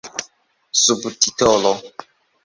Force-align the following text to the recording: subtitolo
subtitolo 0.83 1.71